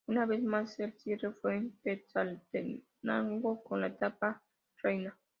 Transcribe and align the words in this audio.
Una 0.07 0.25
vez 0.25 0.41
más 0.41 0.79
el 0.79 0.93
cierre 0.97 1.31
fue 1.31 1.57
en 1.57 1.77
Quetzaltenango, 1.83 3.61
con 3.63 3.81
la 3.81 3.87
etapa 3.89 4.41
reina. 4.81 5.15